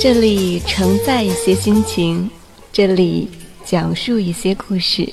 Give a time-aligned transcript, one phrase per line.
[0.00, 2.30] 这里承载一些心情，
[2.72, 3.28] 这里
[3.64, 5.12] 讲述一些故事。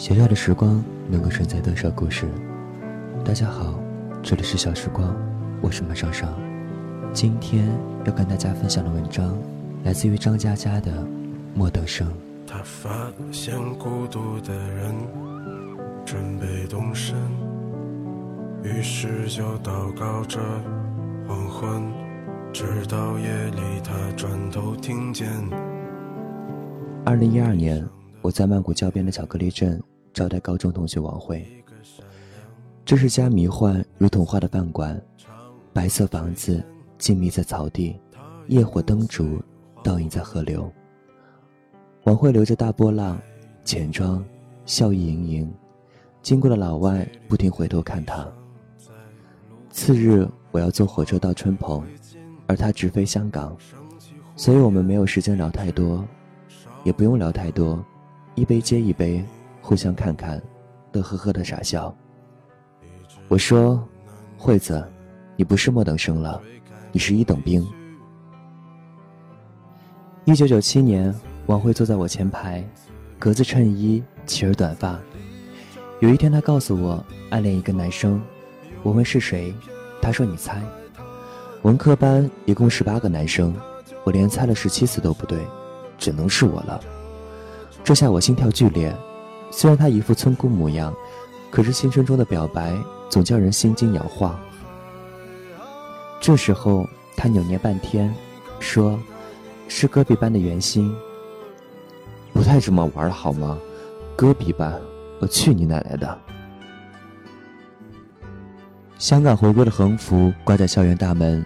[0.00, 2.26] 小小的时光能够承载多少故事？
[3.22, 3.78] 大家好，
[4.22, 5.14] 这里是小时光，
[5.60, 6.32] 我是马尚尚。
[7.12, 7.68] 今天
[8.06, 9.36] 要跟大家分享的文章，
[9.84, 10.90] 来自于张嘉佳的
[11.54, 12.08] 《莫等生》。
[12.46, 14.94] 他发现孤独的人
[16.06, 17.14] 准备动身，
[18.62, 20.40] 于是就祷告着
[21.28, 21.82] 黄昏，
[22.54, 25.28] 直到夜里他转头听见。
[27.04, 27.86] 二零一二年，
[28.22, 29.78] 我在曼谷郊边的巧克力镇
[30.12, 31.46] 招待高中同学王慧。
[32.84, 35.00] 这是家迷幻如童话的饭馆，
[35.72, 36.64] 白色房子。
[36.98, 37.98] 静谧在草地，
[38.48, 39.42] 夜火灯烛
[39.82, 40.70] 倒映在河流。
[42.04, 43.18] 王慧留着大波浪，
[43.64, 44.22] 浅妆，
[44.66, 45.50] 笑意盈盈。
[46.20, 48.30] 经过的老外不停回头看他。
[49.70, 51.82] 次日我要坐火车到春蓬，
[52.46, 53.56] 而他直飞香港，
[54.36, 56.06] 所以我们没有时间聊太多，
[56.84, 57.82] 也不用聊太多，
[58.34, 59.24] 一杯接一杯，
[59.70, 60.42] 互相看看，
[60.90, 61.94] 乐呵呵的傻笑。
[63.28, 63.80] 我说
[64.36, 64.84] ：“惠子，
[65.36, 66.42] 你不是末等生了。”
[66.90, 67.64] 你是一等兵。
[70.24, 71.14] 一九九七年，
[71.46, 72.68] 王慧坐在我前排，
[73.16, 74.98] 格子衬衣，齐耳短发。
[76.00, 78.20] 有一天，她告诉我暗恋一个男生。
[78.82, 79.54] 我问是谁，
[80.02, 80.60] 她说你猜。
[81.62, 83.54] 文科班一共十八个男生，
[84.02, 85.38] 我连猜了十七次都不对，
[85.96, 86.80] 只能是我了。
[87.84, 88.92] 这下我心跳剧烈。
[89.50, 90.94] 虽然他一副村姑模样，
[91.50, 92.76] 可是青春中的表白
[93.08, 94.38] 总叫人心惊摇晃。
[96.20, 98.14] 这时候，他扭捏半天，
[98.58, 98.98] 说
[99.68, 100.94] ：“是戈壁班的袁心。”
[102.32, 103.58] 不太这么玩了好吗？
[104.16, 104.78] 戈壁班，
[105.18, 106.18] 我去你奶奶的！
[108.98, 111.44] 香港回归的横幅挂在校园大门。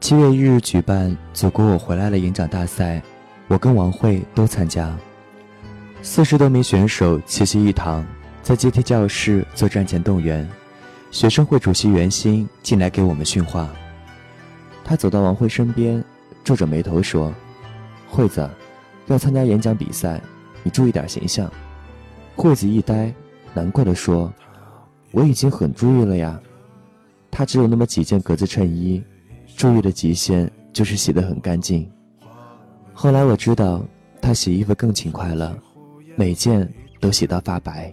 [0.00, 3.02] 七月一日举办“祖国我回来了”演讲大赛，
[3.48, 4.94] 我跟王慧都参加。
[6.02, 8.04] 四十多名选手齐聚一堂，
[8.42, 10.48] 在阶梯教室做战前动员。
[11.10, 13.68] 学生会主席袁鑫进来给我们训话。
[14.82, 16.02] 他走到王慧身边，
[16.42, 17.32] 皱着眉头说
[18.08, 18.48] ：“惠子，
[19.08, 20.20] 要参加演讲比赛，
[20.62, 21.50] 你注意点形象。”
[22.34, 23.12] 惠子一呆，
[23.52, 24.32] 难过的说
[25.12, 26.40] ：“我已经很注意了呀。”
[27.30, 29.02] 他只有那么几件格子衬衣，
[29.54, 31.88] 注意的极限就是洗得很干净。
[32.94, 33.84] 后来我知道，
[34.22, 35.56] 他洗衣服更勤快了，
[36.16, 36.68] 每件
[37.00, 37.92] 都洗到发白。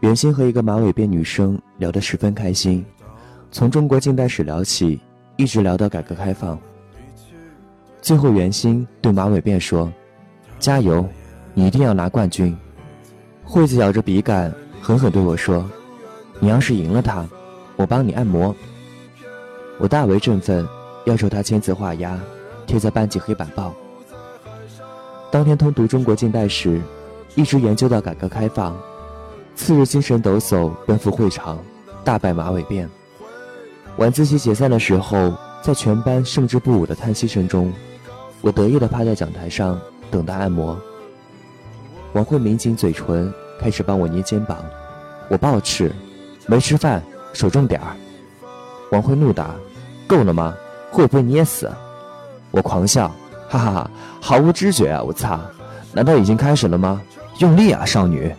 [0.00, 2.84] 袁心和一个马尾辫女生聊得十分开心。
[3.50, 5.00] 从中国近代史聊起，
[5.36, 6.58] 一直聊到改革开放。
[8.00, 9.92] 最后，袁心对马尾辫说
[10.60, 11.04] ：“加油，
[11.52, 12.56] 你一定要拿冠军。”
[13.42, 15.68] 惠子咬着笔杆，狠狠对我说
[16.38, 17.28] ：“你要是赢了他，
[17.76, 18.54] 我帮你按摩。”
[19.80, 20.66] 我大为振奋，
[21.06, 22.20] 要求他签字画押，
[22.66, 23.74] 贴在班级黑板报。
[25.30, 26.80] 当天通读中国近代史，
[27.34, 28.74] 一直研究到改革开放。
[29.54, 31.58] 次日精神抖擞，奔赴会场，
[32.02, 32.88] 大败马尾辫。
[33.98, 37.70] 晚自习解散的时候，在全班胜之不武的叹息声中，
[38.40, 39.78] 我得意地趴在讲台上
[40.10, 40.80] 等待按摩。
[42.14, 44.56] 王慧抿紧嘴唇，开始帮我捏肩膀。
[45.28, 45.92] 我暴斥
[46.48, 47.02] ：“没吃饭，
[47.34, 47.94] 手重点儿！”
[48.92, 49.54] 王慧怒答
[50.08, 50.54] ：“够了吗？
[50.90, 51.70] 会不会捏死？”
[52.50, 53.12] 我狂笑
[53.48, 53.90] ：“哈哈哈，
[54.20, 55.02] 毫无知觉啊！
[55.02, 55.40] 我擦，
[55.92, 57.00] 难道已经开始了吗？
[57.38, 58.34] 用力啊，少女！”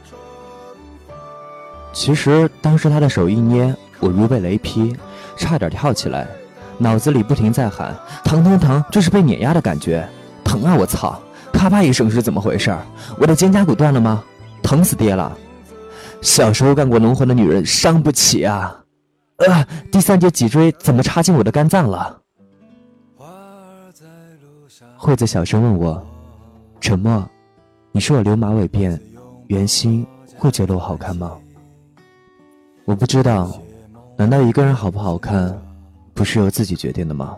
[1.92, 4.96] 其实当时他的手一捏，我如被雷劈。
[5.36, 6.28] 差点跳起来，
[6.78, 7.96] 脑子里不停在喊
[8.26, 10.08] ：“疼疼疼！”这是被碾压的感觉，
[10.44, 10.76] 疼啊！
[10.78, 11.18] 我操！
[11.54, 12.76] 咔吧一声是怎么回事？
[13.18, 14.22] 我的肩胛骨断了吗？
[14.62, 15.36] 疼死爹了！
[16.22, 18.78] 小时候干过农活的女人伤不起啊！
[19.38, 22.20] 呃，第三节脊椎怎么插进我的肝脏了？
[25.02, 26.06] 惠子小声问我
[26.82, 27.26] ：“沉默，
[27.94, 29.00] 你说我留马尾辫，
[29.48, 30.06] 袁心
[30.38, 31.38] 会觉得我好看吗？”
[32.84, 33.50] 我不知道，
[34.18, 35.58] 难道一个人好不好看，
[36.14, 37.38] 不是由自己决定的吗？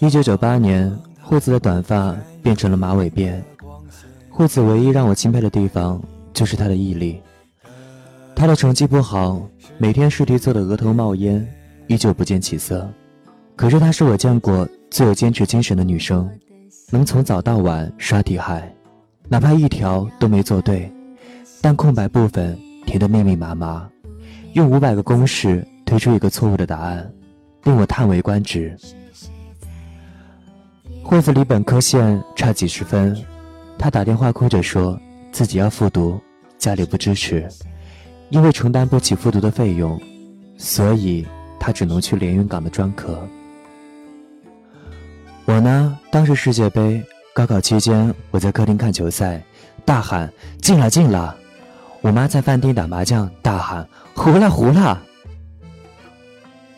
[0.00, 0.92] 一九九八年，
[1.22, 3.40] 惠子的短发变成了马尾辫。
[4.28, 6.02] 惠子唯一让我钦佩的地方，
[6.32, 7.22] 就是她的毅力。
[8.34, 9.40] 她的成绩不好，
[9.78, 11.46] 每天试题做的额头冒烟，
[11.86, 12.90] 依旧不见起色。
[13.54, 16.28] 可是她是我见过最有坚持精神的女生，
[16.90, 18.72] 能从早到晚刷题海，
[19.28, 20.90] 哪怕一条都没做对，
[21.60, 23.88] 但空白部分填得密密麻麻，
[24.54, 27.12] 用五百个公式推出一个错误的答案，
[27.64, 28.76] 令我叹为观止。
[31.02, 33.16] 惠子离本科线差几十分。
[33.78, 34.98] 他打电话哭着说
[35.30, 36.18] 自己要复读，
[36.56, 37.46] 家里不支持，
[38.30, 40.00] 因为承担不起复读的费用，
[40.56, 41.26] 所以
[41.60, 43.28] 他只能去连云港的专科。
[45.46, 47.00] 我呢，当时世界杯
[47.32, 49.40] 高考期间，我在客厅看球赛，
[49.84, 51.32] 大喊进了进了；
[52.00, 55.00] 我妈在饭厅打麻将，大喊胡了胡了。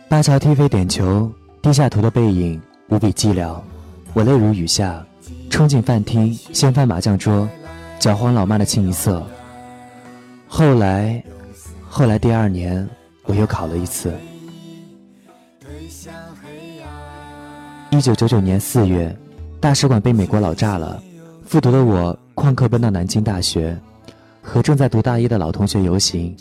[0.06, 1.32] 巴乔踢飞点球，
[1.62, 3.59] 低下头的背影无比寂寥，
[4.12, 5.03] 我泪如雨下。
[5.50, 7.49] 冲进饭厅，掀翻麻将桌，
[7.99, 9.26] 搅黄老妈的清一色。
[10.47, 11.23] 后来，
[11.88, 12.87] 后来第二年，
[13.25, 14.12] 我又考了一次。
[17.90, 19.17] 一九九九年四月，
[19.61, 21.02] 大使馆被美国佬炸了，
[21.46, 23.76] 复读的我旷课奔到南京大学，
[24.43, 26.37] 和正在读大一的老同学游行。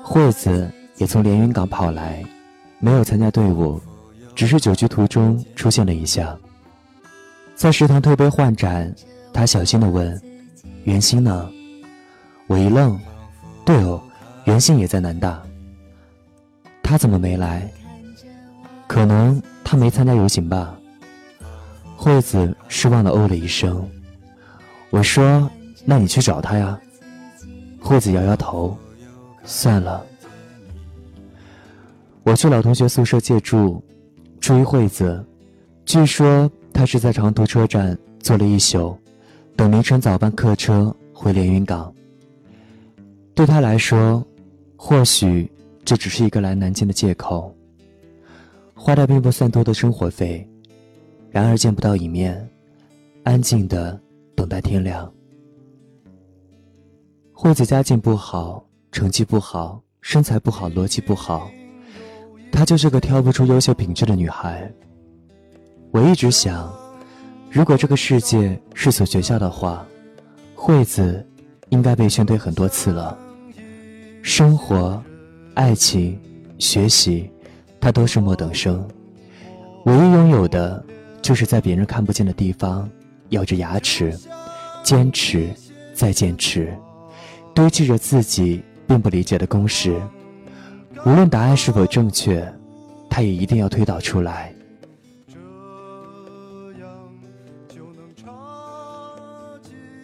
[0.00, 2.24] 惠子也从连云港跑来，
[2.78, 3.80] 没有参加队伍，
[4.36, 6.36] 只是酒局途中出现了一下。
[7.56, 8.94] 在食堂推杯换盏，
[9.32, 10.20] 他小心地问
[10.84, 11.50] ：“袁心呢？”
[12.46, 12.96] 我一愣
[13.66, 14.00] ：“对哦，
[14.44, 15.42] 袁心也在南大。
[16.80, 17.68] 他怎么没来？
[18.86, 20.78] 可能他没参加游行吧。”
[21.96, 23.88] 惠子失望地哦了一声。
[24.90, 25.50] 我说
[25.84, 26.78] ：“那你去找他呀。”
[27.80, 28.76] 惠子摇摇头
[29.44, 30.04] ：“算了。”
[32.22, 33.82] 我去老同学宿舍借住，
[34.40, 35.24] 住一惠子，
[35.84, 36.50] 据说。
[36.76, 38.94] 他是在长途车站坐了一宿，
[39.56, 41.90] 等凌晨早班客车回连云港。
[43.34, 44.22] 对他来说，
[44.76, 45.50] 或许
[45.86, 47.55] 这只是一个来南京的借口，
[48.86, 50.48] 花掉并不算多的生活费，
[51.28, 52.48] 然而见不到一面，
[53.24, 54.00] 安静的
[54.36, 55.12] 等待天亮。
[57.32, 61.50] 惠子家境不好，成绩不好，身材不好，逻辑不好，
[62.52, 64.72] 她就是个挑不出优秀品质的女孩。
[65.90, 66.72] 我一直想，
[67.50, 69.84] 如果这个世界是所学校的话，
[70.54, 71.26] 惠子
[71.70, 73.18] 应该被劝退很多次了。
[74.22, 75.02] 生活、
[75.54, 76.16] 爱情、
[76.60, 77.28] 学习，
[77.86, 78.84] 他都是末等生。
[79.84, 80.84] 唯一拥有的，
[81.22, 82.90] 就是在别人看不见的地方，
[83.28, 84.12] 咬着牙齿，
[84.82, 85.48] 坚持，
[85.94, 86.76] 再坚持，
[87.54, 90.02] 堆砌着自己并不理解的公式。
[91.04, 92.44] 无论答案是否正确，
[93.08, 94.52] 他也一定要推导出来。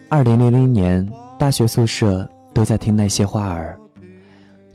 [0.07, 1.05] 二零零零年，
[1.37, 3.77] 大学宿舍都在听那些花儿，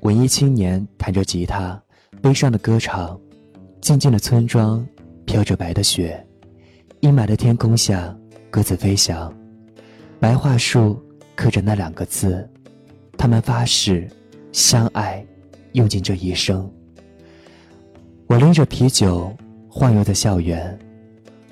[0.02, 1.80] 文艺青年弹着吉他，
[2.20, 3.18] 悲伤的歌唱。
[3.80, 4.84] 静静的村庄，
[5.24, 6.26] 飘着白的雪，
[7.00, 8.14] 阴霾的天空下，
[8.50, 9.32] 鸽子飞翔。
[10.18, 11.00] 白桦树
[11.36, 12.46] 刻着那两个字，
[13.16, 14.08] 他们发誓
[14.50, 15.24] 相爱，
[15.72, 16.68] 用尽这一生。
[18.26, 19.32] 我拎着啤酒，
[19.70, 20.76] 晃悠在校园，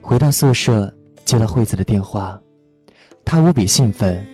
[0.02, 0.92] 回到宿舍，
[1.24, 2.38] 接了惠子的电话。
[3.24, 4.26] 她无比兴奋，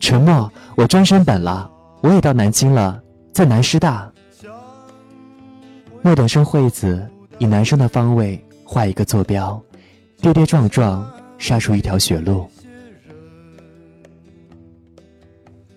[0.00, 0.50] 沉默。
[0.76, 1.70] 我专升本了，
[2.02, 3.00] 我也到南京了，
[3.32, 4.09] 在南师大。
[6.02, 7.06] 莫等生惠子
[7.38, 9.60] 以男生的方位画一个坐标，
[10.22, 12.48] 跌跌撞撞杀出一条血路。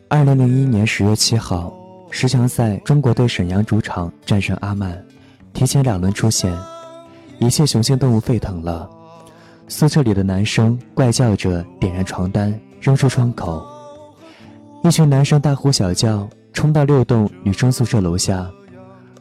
[0.08, 1.74] 二零零一年十月七号，
[2.10, 4.98] 十强赛，中国队沈阳主场战胜阿曼，
[5.52, 6.58] 提前两轮出线，
[7.40, 8.90] 一切雄性动物沸腾了。
[9.68, 13.62] 宿舍里的男生怪叫着点燃床单扔出窗口，
[14.86, 18.50] 一群男生大呼小叫冲到六栋女生宿舍楼下。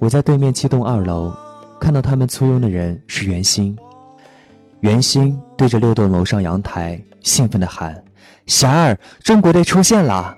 [0.02, 1.32] 我在对面七栋二楼
[1.80, 3.78] 看到他们簇拥的人是袁心，
[4.80, 8.02] 袁心对着六栋楼上阳台兴奋地喊
[8.47, 10.37] ：“霞儿，中国队出现了！”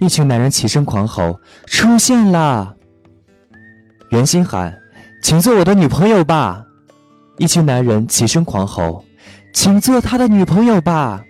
[0.00, 2.74] 一群男人齐声狂吼：“出现了！”
[4.08, 4.74] 袁心喊
[5.22, 6.64] ：“请做我的女朋友吧！”
[7.36, 9.04] 一群男人齐声狂吼
[9.52, 11.22] ：“请做他的女朋友吧！”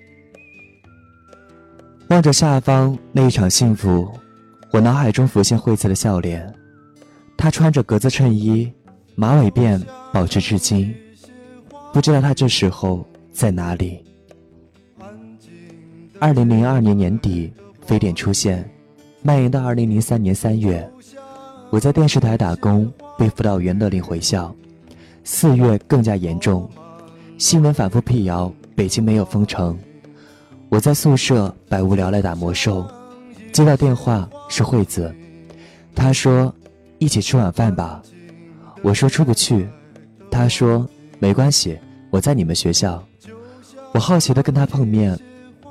[2.10, 4.08] 望着下方那一场幸福，
[4.70, 6.54] 我脑海中浮现惠子的笑脸。
[7.36, 8.72] 她穿着格子衬衣，
[9.14, 9.80] 马尾辫
[10.12, 10.94] 保持至今。
[11.92, 14.02] 不知道他这时候在哪里。
[16.18, 17.52] 二零零二年年底，
[17.84, 18.66] 非典出现，
[19.22, 20.88] 蔓延到二零零三年三月，
[21.68, 24.54] 我在电视台打工，被辅导员勒令回校。
[25.24, 26.68] 四月更加严重，
[27.38, 29.78] 新闻反复辟谣北京没有封城。
[30.68, 32.86] 我在宿舍百无聊赖打魔兽，
[33.52, 35.14] 接到电话是惠子，
[35.94, 36.54] 她说
[37.02, 38.00] ：“一起吃晚饭吧。”
[38.82, 39.68] 我说出不去，
[40.30, 41.78] 他说：“没关系，
[42.10, 43.02] 我在你们学校。”
[43.92, 45.18] 我好奇的跟他碰面，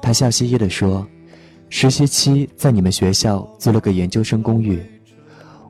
[0.02, 1.08] 他笑嘻嘻的说
[1.70, 4.82] ：“实习期在你们学校租了个研究生公寓。”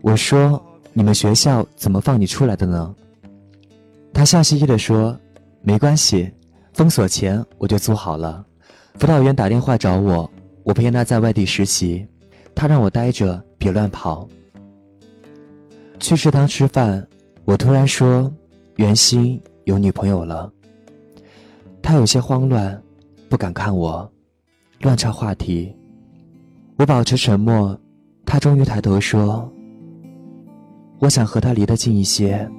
[0.01, 0.61] 我说
[0.93, 2.93] ：“你们学校怎么放你出来的呢？”
[4.13, 5.17] 他笑嘻嘻的说
[5.63, 6.31] ：“没关系，
[6.73, 8.45] 封锁前我就租好了。”
[8.99, 10.29] 辅导员打电话找我，
[10.63, 12.05] 我骗他在外地实习，
[12.53, 14.27] 他让我待着，别乱跑。
[16.01, 17.07] 去食堂吃饭，
[17.45, 18.29] 我突然说
[18.77, 20.51] ：“袁鑫有女朋友了。”
[21.81, 22.81] 他有些慌乱，
[23.29, 24.11] 不敢看我，
[24.81, 25.73] 乱插话题。
[26.77, 27.79] 我保持沉默，
[28.25, 29.47] 他终于抬头说
[30.97, 32.49] ：“我想和他离得近一些，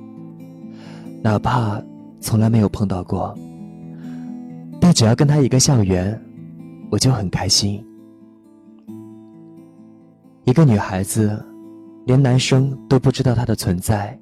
[1.20, 1.82] 哪怕
[2.20, 3.36] 从来没有碰到过。”
[4.80, 6.18] 但只要跟他一个校园，
[6.92, 7.84] 我就很开心。
[10.44, 11.44] 一个女孩子，
[12.04, 14.18] 连男生都不知道她的存在，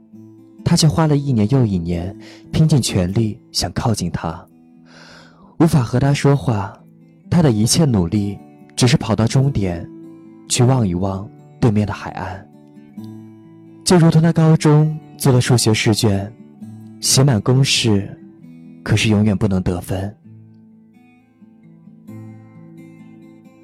[0.64, 2.16] 她却花了一年又一年，
[2.52, 4.46] 拼尽全力想靠近他。
[5.58, 6.72] 无法和他说话，
[7.30, 8.38] 他的一切努力，
[8.74, 9.86] 只是跑到终点，
[10.48, 11.28] 去望一望
[11.60, 12.46] 对面的海岸。
[13.84, 16.32] 就如同他高中做了数学试卷，
[17.00, 18.08] 写满公式，
[18.82, 20.14] 可是永远不能得分。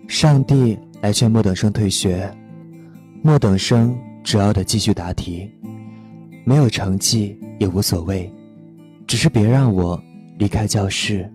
[0.06, 2.30] 上帝来劝莫等生退学，
[3.26, 5.50] 莫等生只要得继续答题，
[6.44, 8.32] 没有成绩也无所谓，
[9.04, 10.00] 只是别让我
[10.38, 11.28] 离开教室。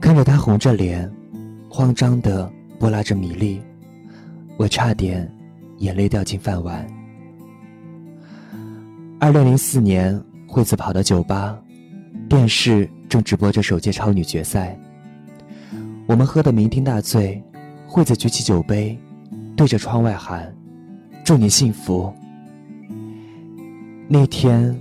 [0.00, 1.08] 看着他红着脸，
[1.70, 3.62] 慌张的拨拉着米粒，
[4.56, 5.32] 我差点
[5.78, 6.84] 眼泪掉进饭碗。
[9.20, 11.56] 二零零四年，惠子跑到酒吧，
[12.28, 14.76] 电视正直播着首届超女决赛。
[16.08, 17.40] 我们喝得酩酊大醉，
[17.86, 18.98] 惠子举起酒杯，
[19.56, 20.54] 对着窗外喊
[21.24, 22.12] ：“祝你幸福。”
[24.08, 24.76] 那天，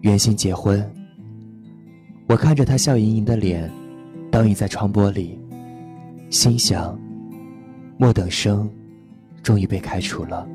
[0.00, 0.82] 袁心结婚。
[2.28, 3.70] 我看着他笑盈盈的脸，
[4.30, 5.36] 倒映在窗玻璃，
[6.30, 6.98] 心想：
[7.98, 8.70] 莫等生，
[9.42, 10.48] 终于被开除了。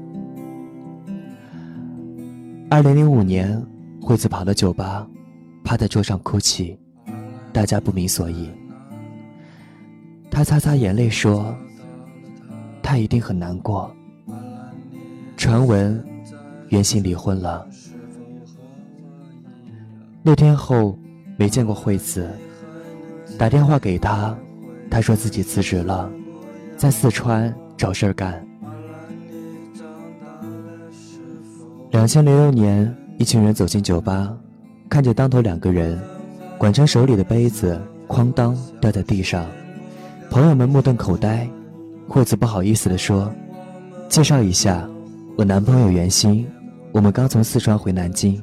[2.70, 3.64] 二零零五年，
[4.02, 5.08] 惠子跑到酒吧，
[5.64, 6.78] 趴在桌上哭泣，
[7.54, 8.50] 大家不明所以。
[10.32, 11.56] 他擦擦眼泪说
[12.88, 13.94] ：“他一定很难过。”
[15.36, 16.02] 传闻，
[16.70, 17.68] 袁心离婚了。
[20.24, 20.98] 那天后，
[21.36, 22.30] 没见过惠子。
[23.38, 24.34] 打电话给他，
[24.90, 26.10] 他说自己辞职了，
[26.78, 28.42] 在四川找事儿干。
[31.92, 34.34] 两千零六年，一群人走进酒吧，
[34.88, 36.00] 看见当头两个人，
[36.58, 39.46] 管成手里的杯子哐当掉在地上。
[40.30, 41.48] 朋友们目瞪口呆，
[42.08, 43.32] 惠子不好意思地说
[44.08, 44.88] ：“介绍一下，
[45.38, 46.46] 我男朋友袁鑫，
[46.94, 48.42] 我们刚从四川回南京。”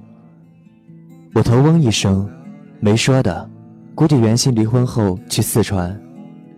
[1.35, 2.31] 我头嗡一声，
[2.79, 3.51] 没说的，
[3.95, 5.99] 估计袁鑫离婚后去四川，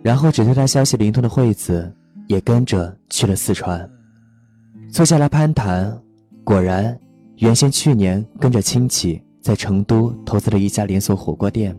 [0.03, 1.91] 然后只对他消息灵通的惠子
[2.27, 3.89] 也跟着去了四川，
[4.91, 5.97] 坐下来攀谈。
[6.43, 6.97] 果然，
[7.37, 11.75] 袁鑫去年跟着亲戚在成都投资了一家连锁火锅店，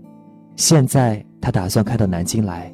[0.57, 2.73] 现在他打算开到南京来。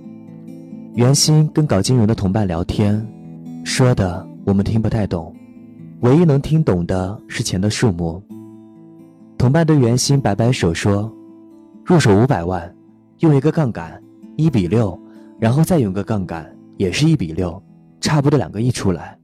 [0.94, 3.04] 袁鑫跟搞金融的同伴聊天，
[3.64, 5.34] 说的我们听不太懂，
[6.02, 8.22] 唯一能听懂的是钱的数目。
[9.36, 11.12] 同伴对袁鑫摆摆手说
[11.84, 12.72] ：“入手五百万，
[13.18, 14.00] 用一个杠杆，
[14.36, 14.96] 一比六，
[15.40, 17.60] 然后再用个杠杆，也是一比六，
[18.00, 19.18] 差不多两个亿出来。”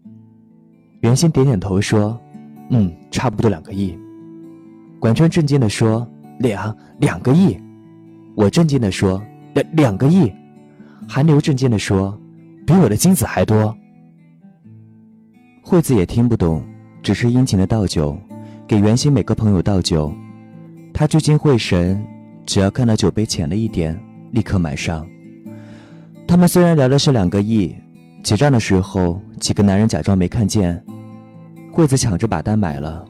[1.02, 2.18] 袁鑫点点头说
[2.70, 3.96] ：“嗯，差不多两个亿。”
[4.98, 6.04] 管川震惊地说
[6.40, 7.56] ：“两两个亿？”
[8.34, 9.22] 我震惊地说
[9.54, 10.32] ：“两两个亿？”
[11.08, 12.16] 韩流震惊地说
[12.66, 13.76] ：“比我的金子还多。”
[15.62, 16.64] 惠子也听不懂，
[17.02, 18.16] 只是殷勤的倒酒，
[18.66, 20.12] 给袁鑫每个朋友倒酒。
[20.92, 22.04] 他聚精会神，
[22.46, 23.98] 只要看到酒杯浅了一点，
[24.32, 25.06] 立刻买上。
[26.26, 27.74] 他们虽然聊的是两个亿，
[28.22, 30.82] 结账的时候，几个男人假装没看见，
[31.72, 33.04] 惠子抢着把单买了。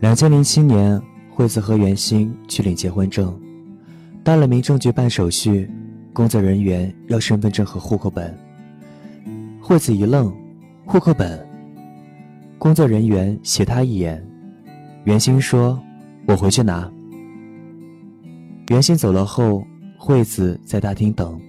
[0.00, 1.00] 两千零七年。
[1.38, 3.32] 惠子和袁鑫去领结婚证，
[4.24, 5.70] 到了民政局办手续，
[6.12, 8.36] 工作人员要身份证和户口本。
[9.62, 10.34] 惠子一愣，
[10.84, 11.38] 户口本。
[12.58, 14.20] 工作人员斜他一眼，
[15.04, 15.80] 袁鑫说
[16.26, 16.90] ：“我回去拿。”
[18.70, 19.64] 袁鑫走了后，
[19.96, 21.40] 惠子在大厅等。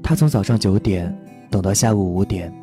[0.00, 1.12] 他从早上九点
[1.50, 2.54] 等到下午五点。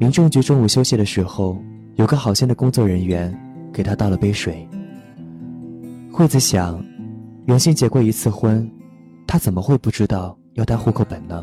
[0.00, 1.56] 民政局中午休息的时候，
[1.94, 3.32] 有个好心的工作人员
[3.72, 4.68] 给他倒了杯水。
[6.12, 6.84] 惠子想，
[7.46, 8.70] 袁心结过一次婚，
[9.26, 11.42] 他怎么会不知道要带户口本呢？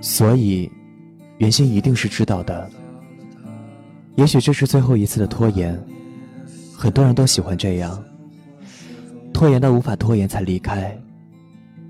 [0.00, 0.70] 所以，
[1.38, 2.70] 袁心一定是知道的。
[4.14, 5.76] 也许这是最后一次的拖延，
[6.76, 8.00] 很多人都喜欢这样。
[9.32, 10.96] 拖延到无法拖延才离开，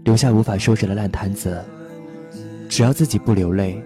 [0.04, 1.62] 留下无法收拾的烂摊子。
[2.66, 3.82] 只要自己不流泪，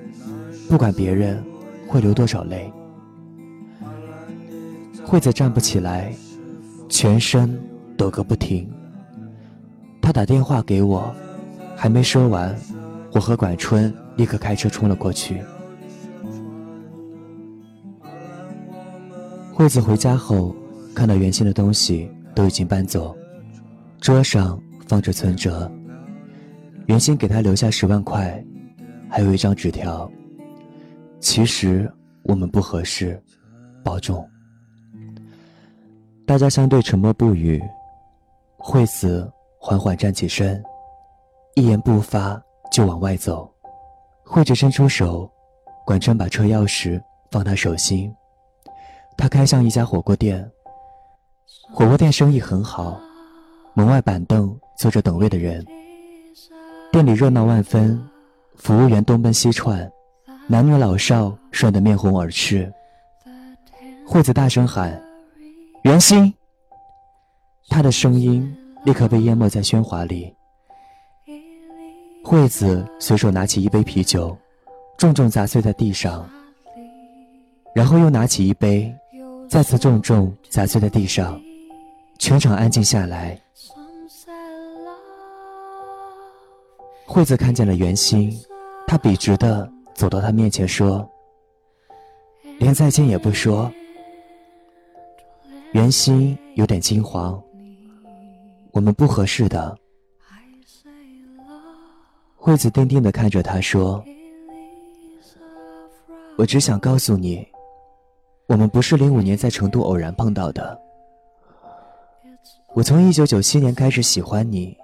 [0.68, 1.42] 不管别人
[1.88, 2.72] 会流多少泪。
[5.04, 6.14] 惠子站不起来，
[6.88, 7.60] 全身
[7.96, 8.70] 抖个不停。
[10.00, 11.12] 他打电话给我，
[11.76, 12.54] 还没说完，
[13.12, 15.42] 我和管春立刻开车冲了过去。
[19.52, 20.54] 惠子回家后，
[20.94, 23.16] 看到原先的东西都已经搬走。
[24.00, 25.70] 桌上放着存折，
[26.86, 28.44] 原先给他留下十万块，
[29.08, 30.08] 还有一张纸条。
[31.18, 31.90] 其实
[32.22, 33.20] 我们不合适，
[33.82, 34.28] 保重。
[36.26, 37.62] 大家相对沉默不语，
[38.56, 40.60] 惠子缓缓站起身，
[41.54, 42.42] 一言不发
[42.72, 43.48] 就往外走。
[44.24, 45.30] 惠子伸出手，
[45.86, 48.12] 管春把车钥匙放他手心，
[49.16, 50.50] 他开向一家火锅店。
[51.72, 53.00] 火锅店生意很好。
[53.74, 55.64] 门外板凳坐着等位的人，
[56.90, 58.02] 店里热闹万分，
[58.56, 59.88] 服务员东奔西窜，
[60.48, 62.72] 男女老少涮得面红耳赤。
[64.04, 65.00] 惠子大声喊
[65.86, 66.34] ：“袁心！”
[67.70, 68.52] 他的声音
[68.84, 70.34] 立刻被淹没在喧哗里。
[72.24, 74.36] 惠子随手拿起一杯啤酒，
[74.98, 76.28] 重重砸碎在地上，
[77.72, 78.92] 然后又拿起一杯，
[79.48, 81.40] 再次重重砸碎在地上，
[82.18, 83.40] 全场安静下来。
[87.06, 88.36] 惠子看见了袁心，
[88.88, 91.08] 他笔直的走到他面前说
[92.58, 93.70] ：“连再见也不说。”
[95.76, 97.38] 袁心有点惊慌
[98.72, 99.76] ：“我们不合适的。”
[102.34, 104.02] 惠子定定的看着他说
[106.38, 107.46] ：“我只想告诉你，
[108.48, 110.80] 我们不是零五年在成都偶然碰到的。
[112.72, 114.74] 我从一九九七年开始喜欢你。”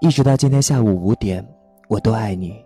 [0.00, 1.46] 一直到今天下午五点，
[1.88, 2.64] 我都爱你，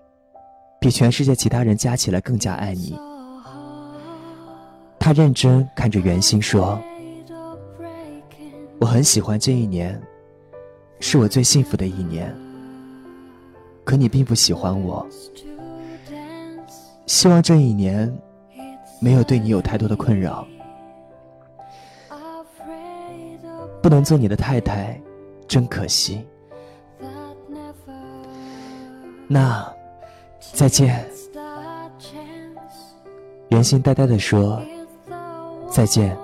[0.78, 2.96] 比全世界其他人加起来更加爱你。
[5.00, 6.80] 他认真看着袁心说
[8.78, 10.00] ：“我很喜欢这一年，
[11.00, 12.34] 是我最幸福的一年。
[13.84, 15.06] 可你并不喜欢我，
[17.06, 18.12] 希望这一年
[19.00, 20.46] 没有对你有太多的困扰。
[23.80, 25.00] 不能做你的太太，
[25.46, 26.26] 真可惜。”
[29.28, 29.72] 那，
[30.52, 31.04] 再见。
[33.48, 34.60] 袁心呆呆的说
[35.70, 36.16] ：“再见。”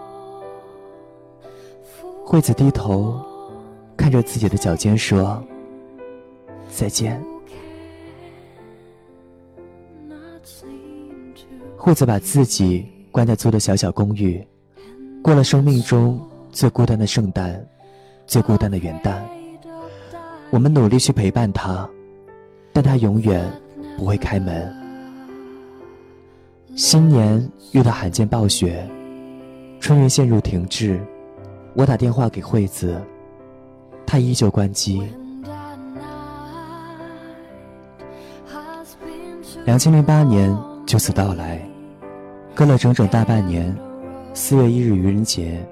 [2.24, 3.20] 惠子低头
[3.96, 5.42] 看着自己的脚尖说
[6.70, 7.22] ：“再见。”
[11.76, 14.42] 惠子把自己关在租的小小公寓，
[15.22, 16.18] 过了生命中
[16.50, 17.62] 最孤单的圣诞，
[18.26, 19.20] 最孤单的元旦。
[20.50, 21.86] 我们努力去陪伴他。
[22.74, 23.52] 但他永远
[23.98, 24.74] 不会开门。
[26.74, 28.88] 新年遇到罕见暴雪，
[29.78, 30.98] 春运陷入停滞。
[31.74, 33.00] 我打电话给惠子，
[34.06, 35.02] 她依旧关机。
[39.64, 40.56] 两千零八年
[40.86, 41.60] 就此到来，
[42.54, 43.74] 隔了整整大半年。
[44.34, 45.62] 四月一日愚人节，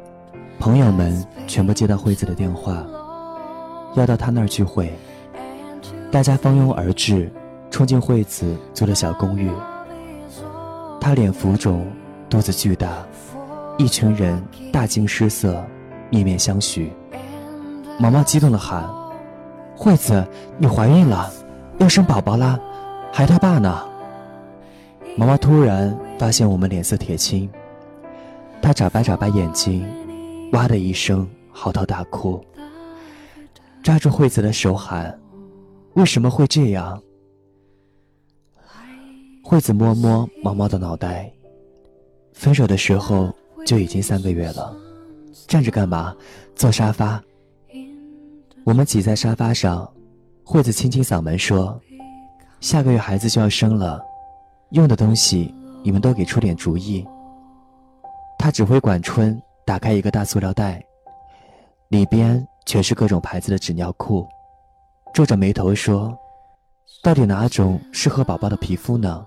[0.59, 2.87] 朋友们全部接到惠子的电话，
[3.95, 4.93] 要到他那儿聚会。
[6.13, 7.31] 大家蜂拥而至，
[7.71, 9.51] 冲进惠子租的小公寓。
[11.01, 11.87] 他脸浮肿，
[12.29, 13.07] 肚子巨大，
[13.79, 15.65] 一群人大惊失色，
[16.11, 16.91] 面面相觑。
[17.99, 18.89] 毛毛激动地喊
[19.77, 20.27] ：“惠子，
[20.59, 21.33] 你怀孕了，
[21.79, 22.59] 要生宝宝啦，
[23.13, 23.87] 还他爸呢！”
[25.17, 27.51] 毛毛突然发现我们脸色铁青，
[28.63, 29.87] 他眨巴眨巴眼睛，
[30.53, 32.43] 哇的一声嚎啕大哭，
[33.83, 35.19] 抓住惠子的手喊。
[35.95, 37.03] 为什么会这样？
[39.43, 41.31] 惠子摸摸毛毛的脑袋。
[42.33, 43.35] 分手的时候
[43.67, 44.75] 就已经三个月了，
[45.47, 46.15] 站着干嘛？
[46.55, 47.23] 坐沙发。
[48.65, 49.91] 我们挤在沙发上，
[50.45, 51.81] 惠子清清嗓门说
[52.61, 54.01] ：“下个月孩子就要生了，
[54.71, 57.07] 用的东西你们都给出点主意。”
[58.39, 60.85] 他指挥管春打开一个大塑料袋，
[61.89, 64.27] 里边全是各种牌子的纸尿裤，
[65.15, 66.17] 皱着眉头说
[67.03, 69.27] ：“到底哪种适合宝宝的皮肤呢？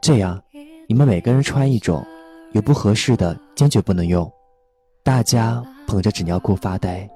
[0.00, 0.42] 这样，
[0.88, 2.04] 你们每个人穿一种，
[2.52, 4.30] 有不合适的坚决不能用。”
[5.06, 7.08] 大家捧着纸尿裤发呆。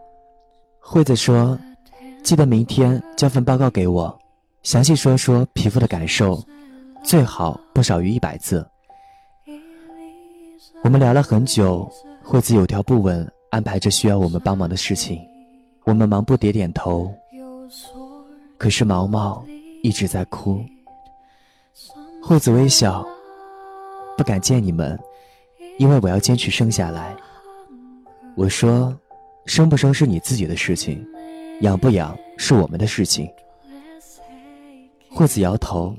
[0.79, 1.59] 惠子说
[2.23, 4.17] ：“记得明天交份报告给我，
[4.63, 6.41] 详细说说皮肤的感受，
[7.03, 8.65] 最好不少于一百字。”
[10.85, 11.91] 我们聊了很久，
[12.23, 15.21] 惠子有条不紊安排着需要我们帮忙的事情，
[15.83, 17.13] 我们忙不迭点头。
[18.57, 19.45] 可是毛毛
[19.83, 20.65] 一直在哭。
[22.23, 23.05] 惠子微笑，
[24.17, 24.97] 不敢见你们，
[25.77, 27.17] 因为我要坚持生下来。
[28.41, 28.99] 我说
[29.45, 31.07] ：“生不生是你自己的事情，
[31.61, 33.31] 养不养是我们的事情。”
[35.13, 35.95] 惠子摇头：“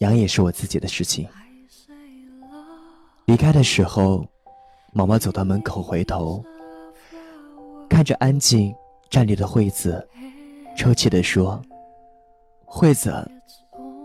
[0.00, 1.26] 养也是我自己的事情。”
[3.24, 4.22] 离开的时候，
[4.92, 6.44] 毛毛走到门口，回头
[7.88, 8.74] 看着安静
[9.08, 10.06] 站立的惠子，
[10.76, 11.58] 抽泣地说
[12.66, 13.26] ：“惠子，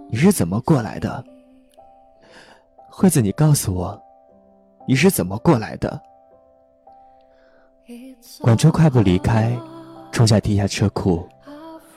[0.10, 1.21] 你是怎么过来的？
[2.89, 4.01] 惠子，你告诉我，
[4.88, 6.01] 你是怎么过来的？”
[8.41, 9.51] 管春快步离开，
[10.12, 11.27] 冲下地下车库，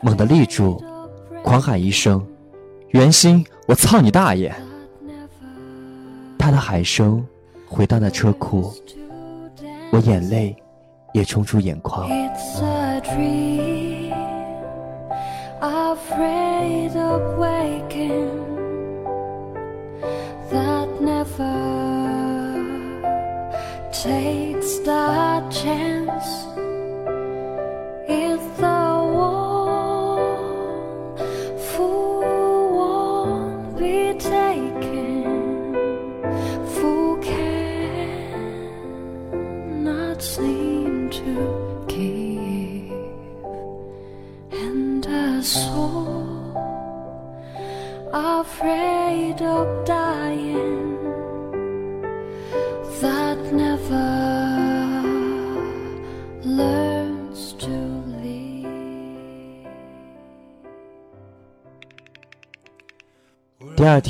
[0.00, 0.82] 猛地立住，
[1.42, 2.24] 狂喊一声
[2.90, 4.52] ：“袁鑫，我操你大爷！”
[6.38, 7.24] 他的喊声
[7.66, 8.72] 回到那车库，
[9.92, 10.56] 我眼泪
[11.12, 12.08] 也冲出眼眶。
[24.02, 26.61] takes the chance us.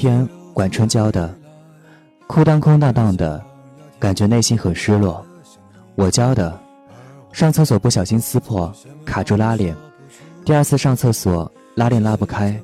[0.03, 1.33] 天，管春教的，
[2.27, 3.41] 裤裆空荡荡的，
[4.01, 5.25] 感觉内心很失落。
[5.95, 6.59] 我教的，
[7.31, 9.77] 上厕所不小心撕破，卡住拉链，
[10.45, 12.61] 第二次上厕所拉链拉不开，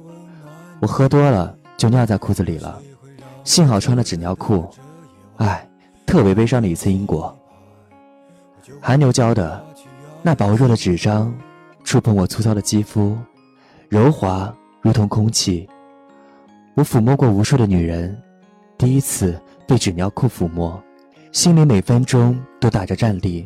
[0.81, 2.77] 我喝多了就尿在裤子里了，
[3.44, 4.68] 幸好穿了纸尿裤，
[5.37, 5.64] 唉。
[6.05, 7.33] 特别悲伤的一次因果。
[8.81, 9.64] 韩牛教的，
[10.22, 11.33] 那薄弱的纸张，
[11.85, 13.16] 触碰我粗糙的肌肤，
[13.90, 15.68] 柔滑如同空气。
[16.79, 18.17] 我抚摸过无数的女人，
[18.79, 19.37] 第一次
[19.67, 20.81] 被纸尿裤抚摸，
[21.33, 23.45] 心里每分钟都打着战栗，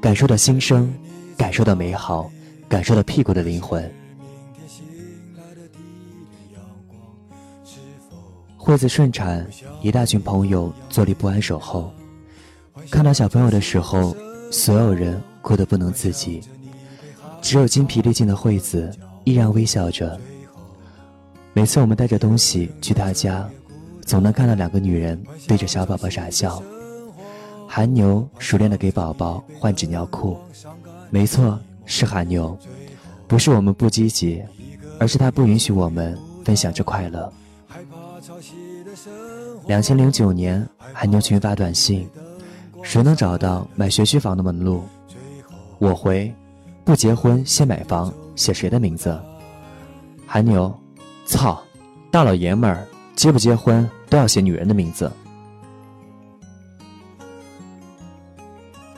[0.00, 0.92] 感受到新生，
[1.36, 2.28] 感受到美好，
[2.68, 3.88] 感受到屁股的灵魂。
[8.56, 9.46] 惠子顺产，
[9.80, 11.94] 一大群朋友坐立不安守候。
[12.90, 14.16] 看到小朋友的时候，
[14.50, 16.40] 所有人哭得不能自己，
[17.40, 18.90] 只有精疲力尽的惠子
[19.22, 20.20] 依然微笑着。
[21.54, 23.48] 每次我们带着东西去他家，
[24.06, 26.62] 总能看到两个女人对着小宝宝傻笑。
[27.68, 30.38] 韩牛熟练地给宝宝换纸尿裤，
[31.10, 32.56] 没错，是韩牛，
[33.26, 34.42] 不是我们不积极，
[34.98, 37.32] 而是他不允许我们分享这快乐。
[39.66, 42.08] 两千零九年，韩牛群发短信。
[42.82, 44.82] 谁能找到买学区房的门路？
[45.78, 46.34] 我回：
[46.84, 49.16] 不结婚先买房，写谁的名字？
[50.26, 50.74] 韩牛：
[51.24, 51.62] 操，
[52.10, 55.10] 大老爷们儿结不结婚都要写女人的名字。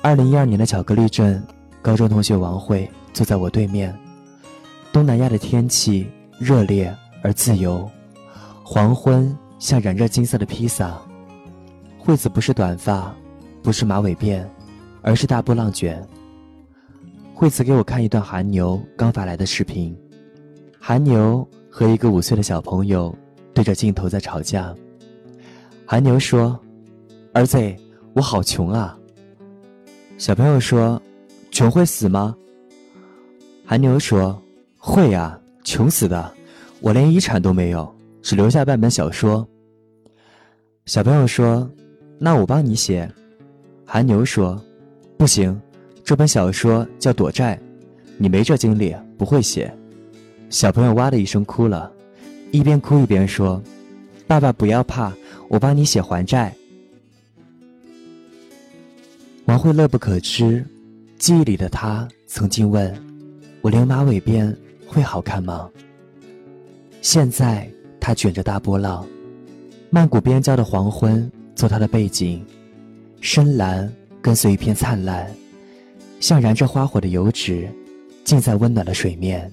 [0.03, 1.43] 二零一二年的巧克力镇，
[1.81, 3.97] 高中同学王慧坐在我对面。
[4.93, 7.91] 东南亚的天气热烈而自由，
[8.63, 11.01] 黄昏像染热金色的披萨。
[11.99, 13.15] 惠子不是短发。
[13.63, 14.45] 不是马尾辫，
[15.01, 16.07] 而是大波浪卷。
[17.35, 19.97] 惠子给我看一段韩牛刚发来的视频，
[20.79, 23.13] 韩牛和一个五岁的小朋友
[23.53, 24.73] 对着镜头在吵架。
[25.85, 26.57] 韩牛说
[27.35, 27.59] ：“儿子，
[28.13, 28.97] 我好穷啊。”
[30.17, 31.03] 小朋友说
[31.51, 32.33] ：“穷会死吗？”
[33.67, 34.41] 韩牛说
[34.79, 36.33] ：“会呀，穷死的，
[36.81, 39.45] 我连遗产都没有，只留下半本小说。”
[40.87, 41.69] 小朋友说
[42.21, 43.11] ：“那我帮你写。”
[43.85, 44.63] 韩牛说
[45.19, 45.61] ：“不行，
[46.05, 47.61] 这本小说叫躲债，
[48.17, 49.77] 你没这经历，不会写。”
[50.55, 51.91] 小朋友哇的一声哭了，
[52.53, 53.61] 一边哭一边说
[54.25, 55.13] ：“爸爸不要怕，
[55.49, 56.55] 我帮你写还债。”
[59.47, 60.65] 王慧乐不可支，
[61.19, 62.97] 记忆里的他曾经问
[63.63, 64.55] ：“我留马尾辫
[64.87, 65.69] 会好看吗？”
[67.03, 69.05] 现在他卷着大波浪，
[69.91, 72.47] 曼谷边郊的黄昏做他的背景，
[73.21, 75.29] 深蓝跟随一片灿烂，
[76.21, 77.69] 像燃着花火的油纸，
[78.23, 79.53] 浸在温暖的水面。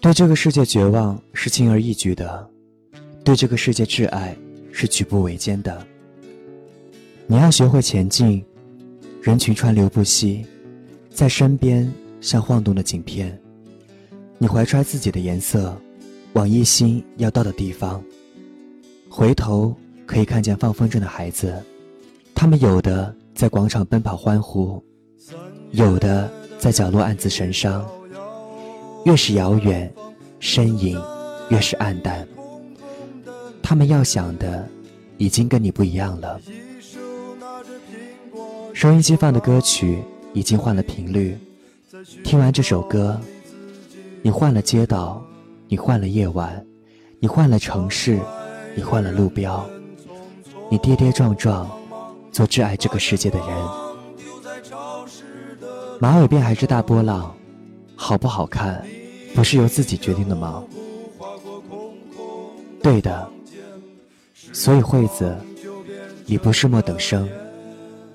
[0.00, 2.48] 对这个世界绝望是轻而易举的，
[3.22, 4.34] 对这个世界挚爱
[4.72, 5.86] 是举步维艰的。
[7.26, 8.42] 你要学会前进，
[9.20, 10.46] 人群川流不息，
[11.10, 13.38] 在身边像晃动的景片。
[14.38, 15.76] 你怀揣自己的颜色，
[16.32, 18.02] 往一心要到的地方。
[19.10, 21.62] 回头可以看见放风筝的孩子，
[22.34, 24.82] 他们有的在广场奔跑欢呼，
[25.72, 27.86] 有的在角落暗自神伤。
[29.04, 29.92] 越是遥远，
[30.38, 31.00] 身影
[31.48, 32.26] 越是暗淡。
[33.62, 34.68] 他们要想的，
[35.16, 36.40] 已经跟你不一样了。
[38.74, 41.36] 收音机放的歌曲已经换了频率，
[42.24, 43.20] 听完这首歌，
[44.22, 45.22] 你换了街道，
[45.68, 46.64] 你换了夜晚，
[47.18, 48.18] 你换了城市，
[48.74, 49.68] 你换了路标，
[50.70, 51.68] 你跌跌撞撞，
[52.32, 53.48] 做挚爱这个世界的人。
[56.00, 57.34] 马尾辫还是大波浪，
[58.02, 58.82] 好不好看，
[59.34, 60.64] 不是由自己决定的吗？
[62.82, 63.30] 对的，
[64.54, 65.36] 所以惠子，
[66.24, 67.28] 你不是末等生。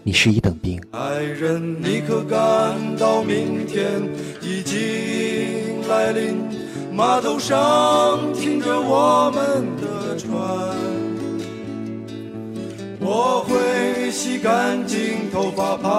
[0.02, 0.82] 你是一等兵。
[0.92, 4.02] 爱人，你可感到明天
[4.42, 6.36] 已经来临？
[6.92, 10.32] 码头上停着我们的船，
[13.00, 13.54] 我会
[14.16, 15.90] 洗干净头发，爬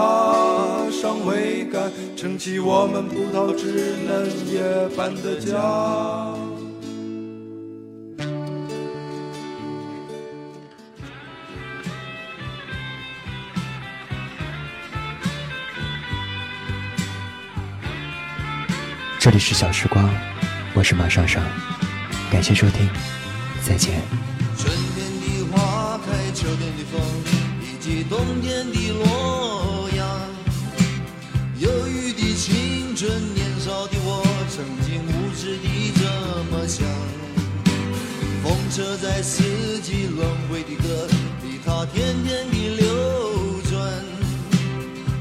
[0.91, 4.63] 上桅杆，撑起我们葡萄枝嫩叶
[4.97, 6.35] 般的家。
[19.19, 20.09] 这里是小时光，
[20.73, 21.43] 我是马上上，
[22.33, 22.89] 感谢收听，
[23.63, 24.01] 再见。
[28.17, 30.01] 冬天的洛阳。
[31.59, 35.67] 忧郁的青春，年少的我，曾经无知的
[36.01, 36.01] 这
[36.51, 36.87] 么想。
[38.43, 39.43] 风车在四
[39.81, 41.07] 季轮回的歌
[41.43, 43.75] 里，它天天的流转。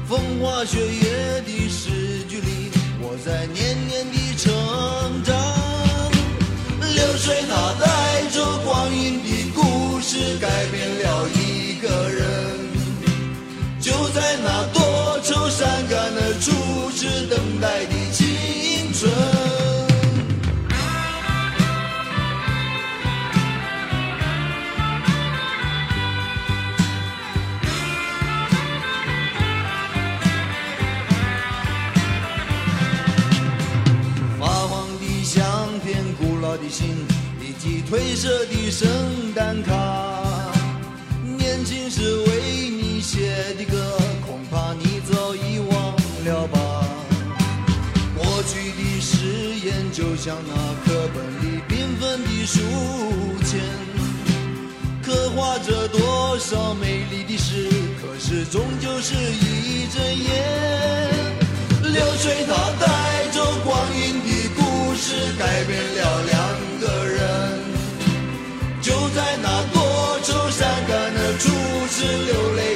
[0.08, 2.70] 风花雪月的诗句里。
[2.98, 3.65] 我在年
[18.98, 19.12] 春
[34.40, 35.44] 发黄的相
[35.80, 36.88] 片古老的信
[37.38, 38.88] 以及褪色的圣
[39.34, 40.15] 诞卡。
[50.26, 52.58] 像那课本里缤纷的书
[53.44, 53.60] 签，
[55.00, 57.70] 刻画着多少美丽的诗，
[58.02, 60.34] 可是终究是一阵烟。
[61.80, 66.34] 流水它带走光阴的故事，改变了两。
[66.80, 67.62] 个人，
[68.82, 71.52] 就在那多愁善感的初
[71.88, 72.75] 识流泪。